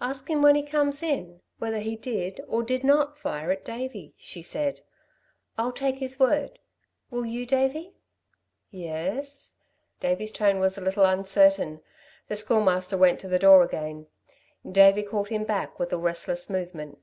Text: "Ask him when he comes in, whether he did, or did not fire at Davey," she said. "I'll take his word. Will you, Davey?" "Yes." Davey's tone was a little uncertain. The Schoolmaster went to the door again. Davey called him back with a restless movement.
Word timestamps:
"Ask 0.00 0.30
him 0.30 0.40
when 0.40 0.54
he 0.54 0.62
comes 0.62 1.02
in, 1.02 1.42
whether 1.58 1.80
he 1.80 1.94
did, 1.94 2.40
or 2.48 2.62
did 2.62 2.82
not 2.82 3.18
fire 3.18 3.50
at 3.50 3.62
Davey," 3.62 4.14
she 4.16 4.40
said. 4.40 4.80
"I'll 5.58 5.70
take 5.70 5.98
his 5.98 6.18
word. 6.18 6.58
Will 7.10 7.26
you, 7.26 7.44
Davey?" 7.44 7.92
"Yes." 8.70 9.56
Davey's 10.00 10.32
tone 10.32 10.60
was 10.60 10.78
a 10.78 10.80
little 10.80 11.04
uncertain. 11.04 11.82
The 12.28 12.36
Schoolmaster 12.36 12.96
went 12.96 13.20
to 13.20 13.28
the 13.28 13.38
door 13.38 13.62
again. 13.62 14.06
Davey 14.66 15.02
called 15.02 15.28
him 15.28 15.44
back 15.44 15.78
with 15.78 15.92
a 15.92 15.98
restless 15.98 16.48
movement. 16.48 16.96